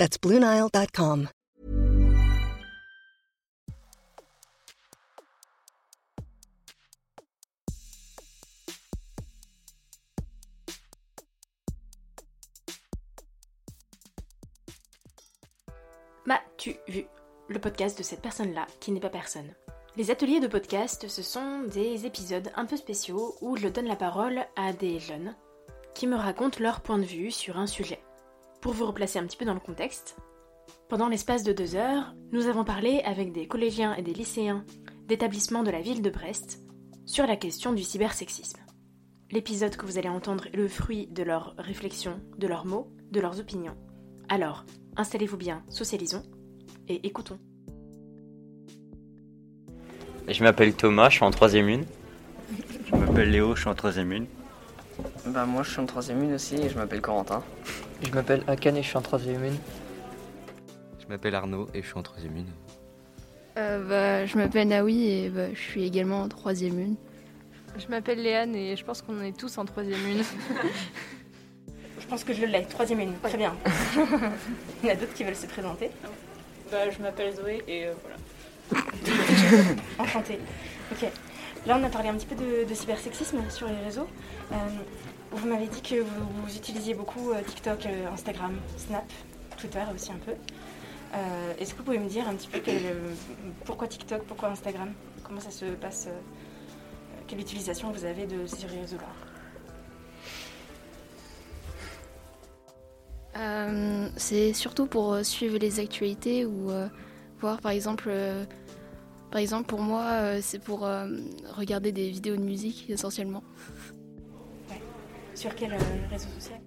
[0.00, 1.28] That's BlueNile.com.
[16.24, 17.04] M'as-tu vu
[17.48, 19.52] Le podcast de cette personne-là qui n'est pas personne.
[19.98, 23.96] Les ateliers de podcast, ce sont des épisodes un peu spéciaux où je donne la
[23.96, 25.36] parole à des jeunes
[25.94, 28.00] qui me racontent leur point de vue sur un sujet.
[28.60, 30.16] Pour vous replacer un petit peu dans le contexte,
[30.90, 34.64] pendant l'espace de deux heures, nous avons parlé avec des collégiens et des lycéens
[35.06, 36.60] d'établissements de la ville de Brest
[37.06, 38.60] sur la question du cybersexisme.
[39.30, 43.20] L'épisode que vous allez entendre est le fruit de leurs réflexions, de leurs mots, de
[43.20, 43.76] leurs opinions.
[44.28, 46.22] Alors, installez-vous bien, socialisons
[46.86, 47.38] et écoutons.
[50.28, 51.84] Je m'appelle Thomas, je suis en troisième une.
[52.84, 54.26] Je m'appelle Léo, je suis en troisième une.
[55.26, 57.42] Bah moi je suis en troisième une aussi et je m'appelle Corentin.
[58.02, 59.58] Je m'appelle Akan et je suis en troisième une.
[60.98, 62.46] Je m'appelle Arnaud et je suis en troisième une.
[63.58, 66.96] Euh, bah, je m'appelle Naoui et bah, je suis également en troisième une.
[67.78, 70.22] Je m'appelle Léane et je pense qu'on est tous en troisième une.
[72.00, 73.54] Je pense que je l'ai, troisième une, très bien.
[74.82, 75.90] Il y en a d'autres qui veulent se présenter.
[76.70, 78.84] Bah, je m'appelle Zoé et euh, voilà.
[79.98, 80.38] Enchantée.
[80.90, 81.08] Ok.
[81.66, 84.08] Là, on a parlé un petit peu de, de cybersexisme sur les réseaux.
[84.52, 84.56] Euh,
[85.32, 89.04] vous m'avez dit que vous, utilisiez beaucoup euh, TikTok, euh, Instagram, Snap,
[89.56, 90.32] Twitter aussi un peu.
[91.14, 92.60] Euh, Est-ce que vous pouvez me dire un petit peu
[93.64, 94.92] pourquoi TikTok, pourquoi Instagram?
[95.24, 96.08] Comment ça se passe
[97.26, 99.06] Quelle utilisation vous avez de ces réseaux-là?
[104.16, 106.70] C'est surtout pour suivre les actualités ou
[107.40, 108.12] voir par exemple,
[109.30, 110.80] par exemple pour moi c'est pour
[111.56, 113.42] regarder des vidéos de musique essentiellement.
[115.40, 115.76] Sur quel euh,
[116.10, 116.60] réseau social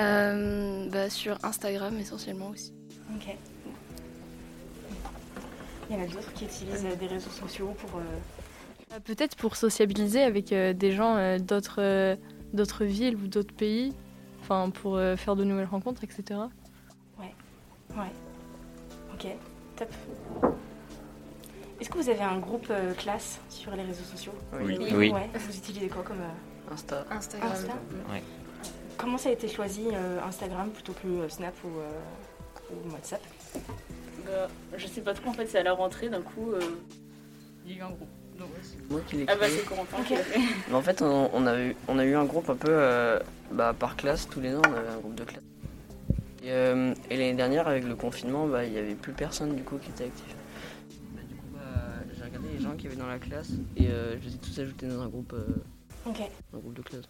[0.00, 2.72] Euh, bah, sur Instagram essentiellement aussi.
[3.14, 3.36] Ok.
[5.88, 8.00] Il y en a d'autres qui utilisent euh, des réseaux sociaux pour.
[8.00, 8.02] euh,
[8.94, 12.16] Euh, Peut-être pour sociabiliser avec des gens d'autres
[12.52, 13.94] d'autres villes ou d'autres pays,
[14.40, 16.40] enfin pour faire de nouvelles rencontres, etc.
[17.18, 17.32] Ouais.
[19.14, 19.26] Ok,
[19.76, 19.88] top.
[21.80, 24.76] Est-ce que vous avez un groupe euh, classe sur les réseaux sociaux Oui.
[24.94, 25.10] Oui.
[25.10, 25.28] Ouais.
[25.34, 26.28] Vous utilisez quoi comme euh,
[26.70, 27.04] Insta.
[27.10, 27.50] Instagram.
[27.52, 27.72] Insta
[28.10, 28.22] Ouais.
[28.96, 31.90] Comment ça a été choisi euh, Instagram plutôt que euh, Snap ou, euh,
[32.86, 33.20] ou WhatsApp?
[34.26, 36.60] Bah, je sais pas trop, en fait, c'est à la rentrée, d'un coup, euh,
[37.66, 38.08] il y a eu un groupe.
[38.38, 39.58] Donc, ouais, c'est- Moi qui l'ai ah bah, créé.
[39.58, 40.06] c'est Corentin Ok.
[40.06, 40.40] qui l'a fait.
[40.68, 43.20] Mais en fait on, on a eu, on a eu un groupe un peu euh,
[43.52, 45.42] bah, par classe, tous les ans on avait un groupe de classe.
[46.42, 49.62] Et, euh, et l'année dernière avec le confinement, bah, il n'y avait plus personne du
[49.62, 50.34] coup qui était actif.
[51.14, 51.60] Bah, du coup bah,
[52.16, 54.58] j'ai regardé les gens qui avaient dans la classe et euh, je les ai tous
[54.58, 55.44] ajoutés dans un groupe, euh,
[56.06, 56.20] Ok.
[56.54, 57.04] un groupe de classe.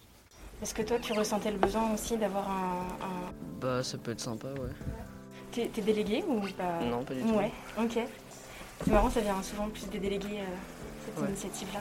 [0.61, 2.87] Est-ce que toi tu ressentais le besoin aussi d'avoir un.
[3.01, 3.33] un...
[3.59, 4.69] Bah ça peut être sympa ouais.
[5.51, 6.79] T'es t'es délégué ou pas?
[6.83, 7.33] Non pas du tout.
[7.33, 7.99] Ouais, ok.
[8.83, 10.45] C'est marrant, ça vient souvent plus des délégués, euh,
[11.05, 11.29] cette Ouais.
[11.29, 11.79] initiative-là.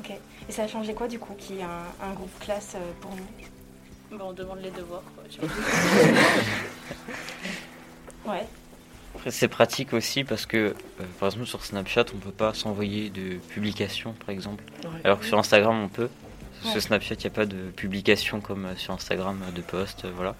[0.00, 0.12] Ok.
[0.48, 2.92] Et ça a changé quoi du coup qu'il y ait un, un groupe classe euh,
[3.00, 4.16] pour nous?
[4.18, 5.24] Bah, on demande les devoirs, quoi.
[8.26, 8.46] Ouais.
[9.14, 10.74] Après, c'est pratique aussi parce que, euh,
[11.20, 14.64] par exemple, sur Snapchat, on peut pas s'envoyer de publications, par exemple.
[14.82, 15.00] Ouais.
[15.04, 16.08] Alors que sur Instagram, on peut.
[16.62, 16.80] Sur Ouais.
[16.80, 20.12] Snapchat, il n'y a pas de publication comme euh, sur Instagram, euh, de post, euh,
[20.14, 20.34] voilà.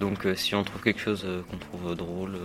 [0.00, 2.38] Donc, si on trouve quelque chose qu'on trouve drôle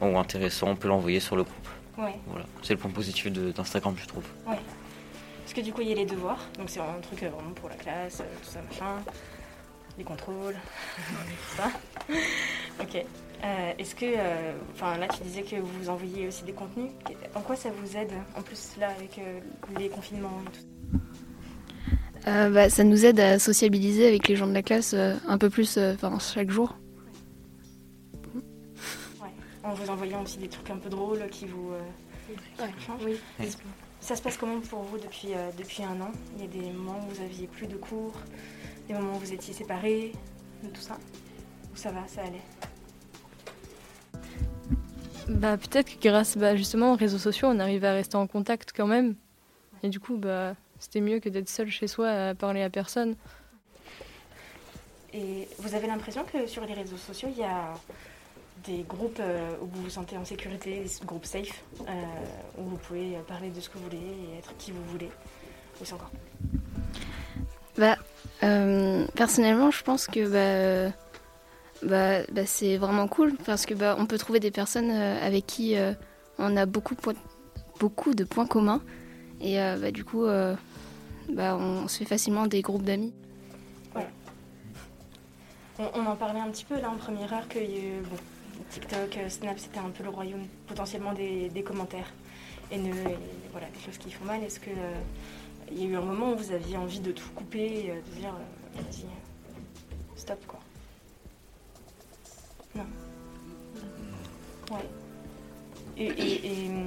[0.00, 1.68] ou intéressant, on peut l'envoyer sur le groupe.
[1.96, 2.18] Ouais.
[2.26, 2.44] Voilà.
[2.62, 4.24] C'est le point positif d'Instagram, je trouve.
[4.44, 7.68] Parce que du coup, il y a les devoirs, donc c'est un truc vraiment pour
[7.68, 9.00] la classe, tout ça, machin.
[9.96, 10.56] Les contrôles,
[10.96, 11.70] tout ça.
[12.80, 12.96] ok.
[13.44, 16.90] Euh, Est-ce que, euh, enfin là, tu disais que vous envoyez aussi des contenus.
[17.36, 19.38] En quoi ça vous aide, en plus là, avec euh,
[19.78, 20.64] les confinements et tout
[22.26, 25.38] Euh, bah, ça nous aide à sociabiliser avec les gens de la classe euh, un
[25.38, 26.76] peu plus euh, enfin, chaque jour.
[29.62, 31.80] En vous envoyant aussi des trucs un peu drôles qui vous euh.
[33.04, 33.16] Oui.
[34.00, 36.10] Ça se passe comment pour vous depuis, euh, depuis un an?
[36.36, 38.14] Il y a des moments où vous aviez plus de cours,
[38.88, 40.12] des moments où vous étiez séparés,
[40.62, 40.96] de tout ça?
[41.72, 42.42] Ou ça va, ça allait?
[45.28, 48.72] Bah peut-être que grâce bah, justement aux réseaux sociaux, on arrive à rester en contact
[48.76, 49.16] quand même.
[49.82, 53.14] Et du coup, bah c'était mieux que d'être seul chez soi à parler à personne.
[55.12, 57.74] Et vous avez l'impression que sur les réseaux sociaux, il y a
[58.64, 61.92] des groupes euh, où vous vous sentez en sécurité, des groupes safe, euh,
[62.58, 65.10] où vous pouvez parler de ce que vous voulez et être qui vous voulez
[65.80, 66.10] aussi encore
[67.78, 67.96] Bah,
[68.42, 70.92] euh, personnellement, je pense que bah,
[71.82, 75.76] bah, bah, c'est vraiment cool parce que bah, on peut trouver des personnes avec qui
[75.76, 75.92] euh,
[76.38, 76.96] on a beaucoup,
[77.78, 78.82] beaucoup de points communs
[79.40, 80.54] et euh, bah, du coup, euh,
[81.28, 83.12] bah, on se fait facilement des groupes d'amis.
[85.78, 88.16] On, on en parlait un petit peu là en première heure que euh, bon,
[88.70, 92.10] TikTok, Snap, c'était un peu le royaume potentiellement des, des commentaires
[92.72, 92.78] et
[93.52, 94.42] voilà, des choses qui font mal.
[94.42, 94.70] Est-ce que
[95.70, 98.20] il y a eu un moment où vous aviez envie de tout couper, euh, de
[98.20, 98.32] dire
[98.74, 99.04] vas-y,
[100.18, 100.60] stop quoi?
[102.74, 102.84] Non.
[104.70, 104.84] Ouais.
[105.98, 106.86] Et, et- et, hum,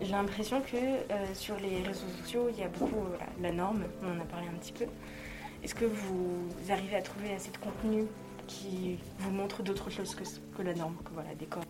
[0.00, 3.84] j'ai l'impression que euh, sur les réseaux sociaux, il y a beaucoup euh, la norme,
[4.02, 4.84] on en a parlé un petit peu.
[5.62, 8.04] Est-ce que vous arrivez à trouver assez de contenu
[8.46, 10.22] qui vous montre d'autres choses que,
[10.56, 11.64] que la norme que voilà, des corps,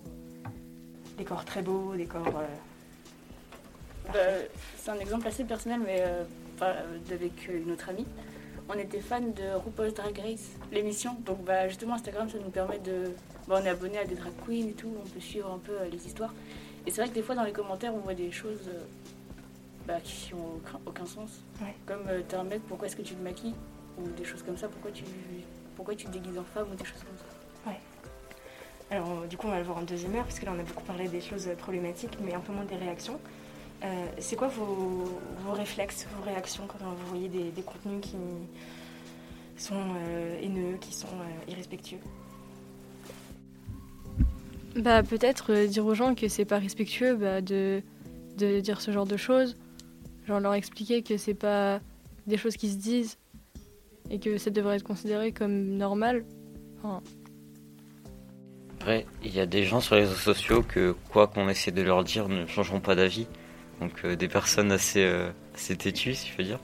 [1.16, 2.26] des corps très beaux, des corps...
[2.26, 2.46] euh,
[4.12, 4.18] Bah,
[4.76, 6.02] c'est un exemple assez personnel, mais
[6.60, 8.06] avec une autre amie.
[8.68, 11.14] On était fan de RuPaul's Drag Race, l'émission.
[11.24, 13.12] Donc bah, justement, Instagram, ça nous permet de...
[13.48, 15.72] bah, on est abonné à des drag queens et tout, on peut suivre un peu
[15.90, 16.34] les histoires.
[16.86, 18.84] Et c'est vrai que des fois, dans les commentaires, on voit des choses euh,
[19.86, 21.42] bah, qui n'ont aucun, aucun sens.
[21.60, 21.74] Ouais.
[21.84, 23.54] Comme euh, t'es un mec, pourquoi est-ce que tu te maquilles?
[23.98, 25.04] Ou des choses comme ça, pourquoi tu,
[25.74, 27.24] pourquoi tu te déguises en femme ou des choses comme ça?
[28.88, 30.60] Alors, euh, du coup, on va le voir en deuxième heure, parce que là, on
[30.60, 33.18] a beaucoup parlé des choses problématiques, mais un peu moins des réactions.
[33.82, 38.16] Euh, c'est quoi vos, vos réflexes, vos réactions quand vous voyez des, des contenus qui
[39.56, 41.98] sont euh, haineux, qui sont euh, irrespectueux?
[44.76, 47.82] Bah peut-être euh, dire aux gens que c'est pas respectueux bah, de,
[48.36, 49.56] de dire ce genre de choses.
[50.26, 51.80] Genre leur expliquer que c'est pas
[52.26, 53.16] des choses qui se disent
[54.10, 56.24] et que ça devrait être considéré comme normal.
[58.78, 61.82] Après, il y a des gens sur les réseaux sociaux que, quoi qu'on essaie de
[61.82, 63.26] leur dire, ne changeront pas d'avis.
[63.80, 66.60] Donc, euh, des personnes assez, euh, assez têtues, si je veux dire.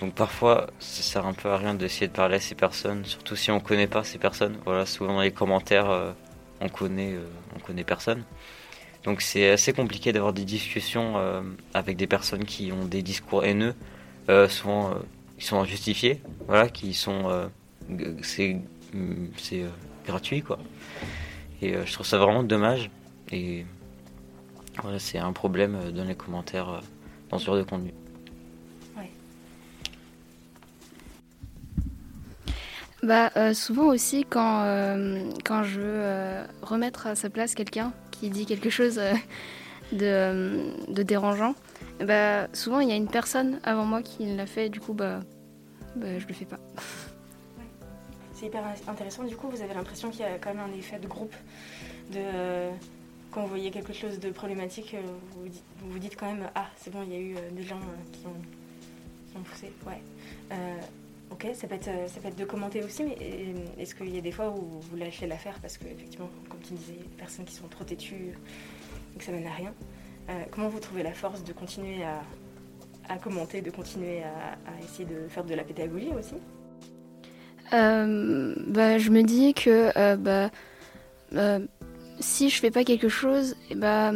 [0.00, 3.34] Donc, parfois, ça sert un peu à rien d'essayer de parler à ces personnes, surtout
[3.34, 4.56] si on connaît pas ces personnes.
[4.64, 6.14] Voilà, souvent dans les commentaires,
[6.62, 7.26] on connaît, euh,
[7.56, 8.24] on connaît personne.
[9.04, 11.42] Donc, c'est assez compliqué d'avoir des discussions euh,
[11.74, 13.74] avec des personnes qui ont des discours haineux,
[14.28, 14.94] euh, souvent
[15.38, 17.50] qui sont injustifiés, voilà, qui sont,
[18.22, 18.56] c'est,
[18.94, 19.28] mm,
[20.06, 20.58] gratuit quoi.
[21.60, 22.90] Et je trouve ça vraiment dommage.
[23.32, 23.64] Et
[24.98, 26.80] c'est un problème dans les commentaires
[27.30, 27.92] dans ce genre de contenu.
[33.02, 37.92] Bah, euh, souvent aussi, quand, euh, quand je veux euh, remettre à sa place quelqu'un
[38.12, 39.00] qui dit quelque chose
[39.92, 41.56] de, dérangeant,
[41.98, 45.18] bah, souvent il y a une personne avant moi qui l'a fait, du coup, bah,
[45.96, 46.60] bah, je le fais pas.
[48.34, 49.24] C'est hyper intéressant.
[49.24, 51.34] Du coup, vous avez l'impression qu'il y a quand même un effet de groupe.
[52.12, 52.70] De,
[53.32, 54.94] quand vous voyez quelque chose de problématique,
[55.34, 57.80] vous vous dites, quand même Ah, c'est bon, il y a eu des gens
[58.12, 59.72] qui, ont, qui ont poussé.
[59.86, 60.00] Ouais.
[61.32, 64.14] Ok, ça peut, être, euh, ça peut être de commenter aussi, mais euh, est-ce qu'il
[64.14, 67.16] y a des fois où vous lâchez l'affaire parce que, effectivement, comme tu disais, des
[67.16, 68.34] personnes qui sont trop têtues
[69.14, 69.72] et que ça mène à rien
[70.28, 72.04] Euh, Comment vous trouvez la force de continuer
[73.08, 76.34] à, commenter, de continuer à, essayer de faire de la pédagogie aussi?
[77.70, 80.50] Bah, je me dis que bah,
[82.20, 84.12] si je fais pas quelque chose, eh bah,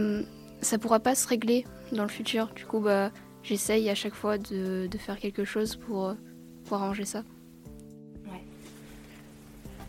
[0.61, 2.53] ça pourra pas se régler dans le futur.
[2.55, 3.11] Du coup, bah,
[3.43, 6.15] j'essaye à chaque fois de, faire quelque chose pour,
[6.67, 7.23] pour arranger ça.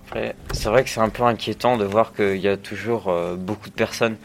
[0.05, 3.35] Après, c'est vrai que c'est un peu inquiétant de voir qu'il y a toujours euh,
[3.35, 4.15] beaucoup de personnes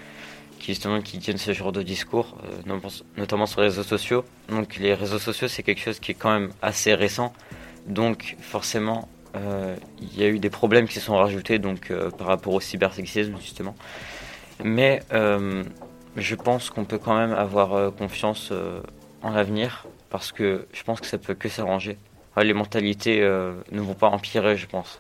[0.61, 2.79] qui justement qui tiennent ce genre de discours, euh,
[3.17, 4.25] notamment- sur les réseaux sociaux.
[4.49, 7.33] Donc les réseaux sociaux, c'est quelque chose qui est quand même assez récent.
[7.89, 12.11] Donc forcément, euh, il y a eu des problèmes qui se sont rajoutés donc euh,
[12.11, 13.75] par rapport au cybersexisme justement.
[14.63, 15.65] Mais euh,
[16.17, 18.81] je pense qu'on peut quand même avoir euh, confiance euh,
[19.23, 21.99] en l'avenir parce que je pense que ça peut que s'arranger.
[22.37, 24.99] Les mentalités euh, ne vont pas empirer, je pense.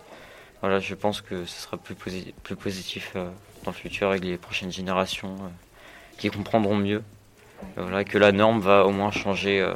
[0.60, 3.30] Voilà, je pense que ce sera plus, posi- plus positif euh,
[3.64, 5.48] dans le futur avec les prochaines générations euh,
[6.18, 7.02] qui comprendront mieux.
[7.76, 9.74] Voilà, que la norme va au moins changer, euh,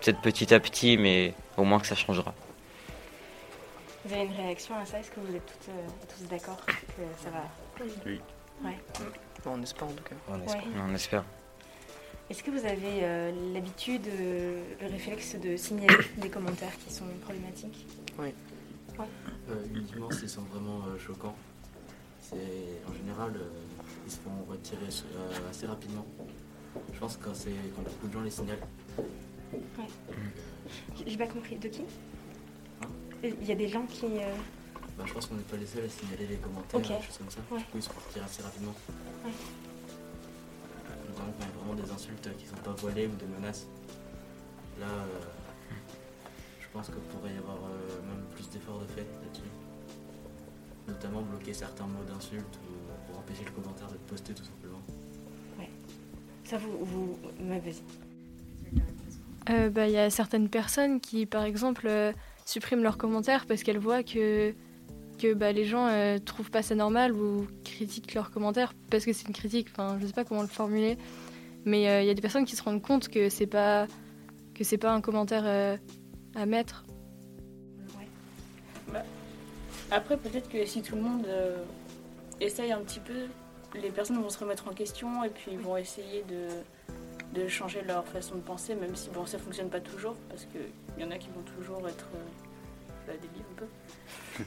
[0.00, 2.34] peut-être petit à petit, mais au moins que ça changera.
[4.04, 4.98] Vous avez une réaction à ça?
[4.98, 6.72] Est-ce que vous êtes toutes, euh, tous d'accord que
[7.22, 7.44] ça va?
[8.06, 8.20] Oui.
[8.64, 8.76] Ouais.
[9.46, 10.34] On espère en tout cas.
[10.34, 10.60] Ouais.
[10.84, 11.24] On espère.
[12.30, 17.06] Est-ce que vous avez euh, l'habitude, euh, le réflexe de signaler des commentaires qui sont
[17.22, 17.86] problématiques
[18.18, 18.28] Oui.
[18.98, 19.06] Ouais.
[19.50, 21.36] Euh, uniquement s'ils sont vraiment euh, choquants.
[22.20, 22.36] C'est
[22.86, 23.48] en général euh,
[24.04, 26.04] ils se font retirer euh, assez rapidement.
[26.92, 28.66] Je pense que quand c'est quand beaucoup de gens les signalent.
[28.98, 29.86] Ouais.
[31.06, 31.56] J'ai pas compris.
[31.56, 31.82] De qui
[33.24, 34.04] Il y a des gens qui.
[34.04, 34.34] euh,
[34.98, 37.30] bah, je pense qu'on n'est pas les seuls à signaler les commentaires, des choses comme
[37.30, 37.40] ça.
[37.50, 37.58] Ouais.
[37.58, 38.74] Du coup, ils se retirent assez rapidement.
[39.24, 39.30] Ouais.
[41.18, 43.66] Donc, on a vraiment des insultes qui sont pas voilées ou des menaces.
[44.80, 45.20] Là, euh,
[46.60, 49.50] je pense qu'il pourrait y avoir euh, même plus d'efforts de fait là-dessus.
[50.86, 54.80] Notamment bloquer certains mots d'insultes ou pour empêcher le commentaire d'être posté tout simplement.
[56.48, 56.78] Ça, vous.
[56.82, 57.18] vous...
[57.40, 57.82] Ouais, vas-y.
[59.50, 62.12] Euh, bah, Il y a certaines personnes qui, par exemple, euh,
[62.46, 64.54] suppriment leurs commentaires parce qu'elles voient que,
[65.18, 69.12] que bah, les gens euh, trouvent pas ça normal ou critiquent leurs commentaires parce que
[69.12, 69.68] c'est une critique.
[69.70, 70.96] Enfin, je sais pas comment le formuler,
[71.64, 73.86] mais euh, il y a des personnes qui se rendent compte que c'est pas
[74.54, 75.76] que c'est pas un commentaire euh,
[76.34, 76.84] à mettre.
[79.90, 81.62] Après, peut-être que si tout le monde euh,
[82.40, 83.26] essaye un petit peu,
[83.74, 87.80] les personnes vont se remettre en question et puis ils vont essayer de, de changer
[87.82, 91.10] leur façon de penser, même si bon, ça fonctionne pas toujours, parce qu'il y en
[91.10, 92.47] a qui vont toujours être euh,
[93.08, 93.66] bah, débiles un peu.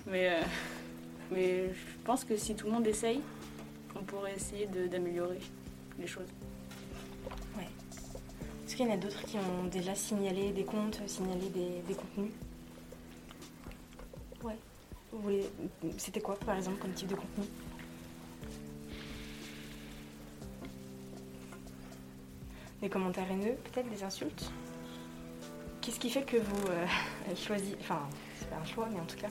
[0.09, 0.41] mais, euh,
[1.31, 3.21] mais je pense que si tout le monde essaye,
[3.95, 5.39] on pourrait essayer d'améliorer
[5.99, 6.27] les choses.
[8.65, 11.93] Est-ce qu'il y en a d'autres qui ont déjà signalé des comptes, signalé des, des
[11.93, 12.31] contenus?
[14.43, 14.55] Ouais.
[15.11, 15.49] Voulez-
[15.97, 17.43] C'était quoi, par exemple, comme type de contenu?
[22.81, 24.51] Des commentaires haineux, peut-être des insultes?
[25.81, 26.85] Qu'est-ce qui fait que vous euh,
[27.35, 28.07] choisissez, enfin,
[28.41, 29.29] c'est pas un choix, mais en tout cas,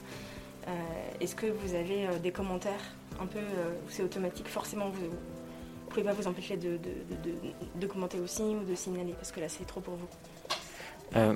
[0.67, 0.71] euh,
[1.19, 5.89] est-ce que vous avez euh, des commentaires un peu, euh, c'est automatique, forcément vous ne
[5.89, 9.81] pouvez pas vous empêcher de, commenter aussi ou de signaler, parce que là c'est trop
[9.81, 10.07] pour vous.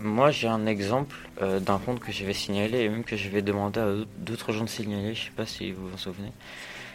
[0.01, 3.93] Moi, j'ai un exemple d'un compte que j'avais signalé et même que j'avais demandé à
[4.19, 5.13] d'autres gens de signaler.
[5.13, 6.31] Je sais pas si vous vous en souvenez.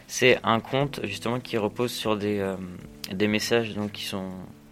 [0.07, 2.55] C'est un compte justement qui repose sur des,
[3.13, 4.31] des messages donc, qui sont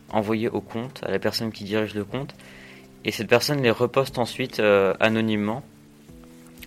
[0.09, 2.35] envoyés au compte, à la personne qui dirige le compte.
[3.05, 4.59] Et cette personne les reposte ensuite
[5.01, 5.63] anonymement.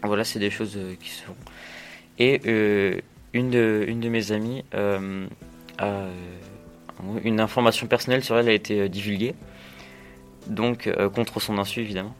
[0.03, 1.35] Voilà, c'est des choses euh, qui se font.
[2.19, 2.99] Et euh,
[3.33, 5.25] une, de, une de mes amies euh,
[5.77, 6.05] a
[7.23, 9.33] une information personnelle sur elle a été divulguée
[10.47, 12.15] donc contre son insu évidemment.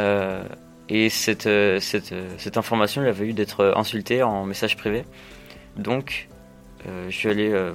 [0.00, 0.44] Euh,
[0.88, 1.48] et cette,
[1.80, 5.04] cette, cette information lui avait eu d'être insultée en message privé.
[5.76, 6.28] Donc
[6.86, 7.72] euh, je suis allé, euh,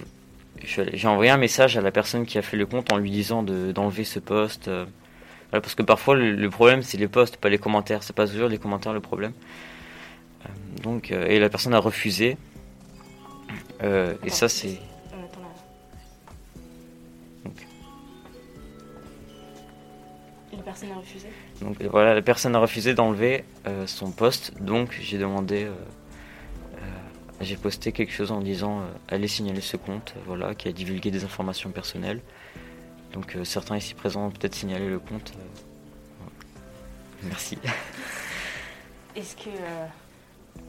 [0.63, 3.43] j'ai envoyé un message à la personne qui a fait le compte en lui disant
[3.43, 4.67] de- d'enlever ce post.
[4.67, 4.85] euh,
[5.61, 8.03] parce que parfois le, le problème c'est les posts, pas les commentaires.
[8.03, 9.33] C'est pas toujours les commentaires le problème.
[10.45, 10.49] Euh,
[10.81, 12.37] donc euh, et la personne a refusé.
[13.83, 14.79] Euh, et ça c'est
[20.53, 21.27] la personne a refusé?
[21.61, 26.81] Donc euh, voilà, la personne a refusé d'enlever euh, son poste, donc j'ai demandé, euh,
[27.41, 31.11] j'ai posté quelque chose en disant euh, allez signaler ce compte, voilà, qui a divulgué
[31.11, 32.21] des informations personnelles.
[33.15, 35.33] Donc euh, certains ici présents ont peut-être signalé le compte.
[35.35, 36.25] euh.
[37.23, 37.57] Merci.
[39.15, 39.85] Est-ce que euh,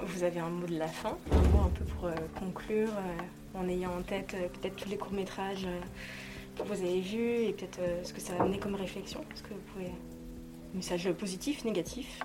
[0.06, 1.18] vous avez un mot de la fin?
[1.32, 4.88] Un mot un peu pour euh, conclure, euh, en ayant en tête euh, peut-être tous
[4.88, 5.80] les courts-métrages euh,
[6.56, 9.20] que vous avez vus et peut-être euh, ce que ça a amené comme réflexion?
[9.34, 9.90] Est-ce que vous pouvez.
[10.72, 12.20] Message positif, négatif?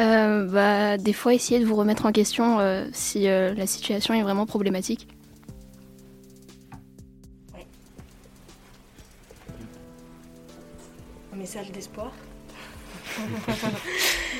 [0.00, 4.14] Euh, bah, des fois, essayez de vous remettre en question euh, si euh, la situation
[4.14, 5.08] est vraiment problématique.
[11.38, 12.12] Message d'espoir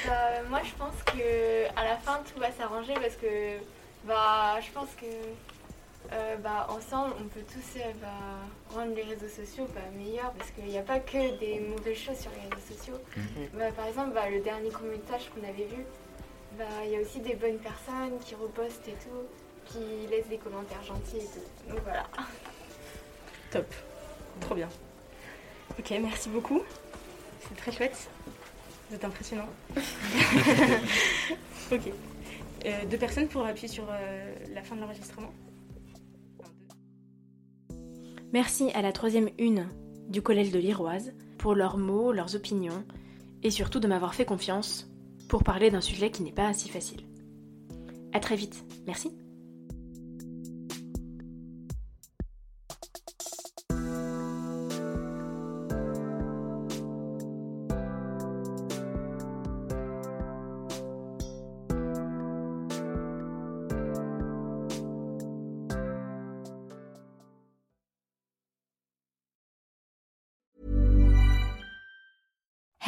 [0.07, 3.59] Bah, moi, je pense que à la fin, tout va s'arranger parce que
[4.05, 5.07] bah, je pense que
[6.13, 8.09] euh, bah, ensemble, on peut tous euh, bah,
[8.75, 12.19] rendre les réseaux sociaux bah, meilleurs parce qu'il n'y a pas que des mauvaises choses
[12.19, 12.99] sur les réseaux sociaux.
[13.55, 15.85] Bah, par exemple, bah, le dernier commentaire qu'on avait vu,
[16.57, 19.27] bah, il y a aussi des bonnes personnes qui repostent et tout,
[19.67, 21.71] qui laissent des commentaires gentils et tout.
[21.71, 22.05] Donc voilà.
[23.51, 23.67] Top.
[24.41, 24.69] Trop bien.
[25.79, 26.63] Ok, merci beaucoup.
[27.49, 28.11] C'est très chouette.
[28.89, 29.49] Vous êtes impressionnant.
[31.73, 31.93] ok.
[32.65, 35.33] Euh, deux personnes pour appuyer sur euh, la fin de l'enregistrement.
[38.33, 39.69] Merci à la troisième une
[40.09, 42.85] du Collège de l'Iroise pour leurs mots, leurs opinions
[43.43, 44.91] et surtout de m'avoir fait confiance
[45.29, 47.03] pour parler d'un sujet qui n'est pas si facile.
[48.13, 48.65] À très vite.
[48.87, 49.17] Merci.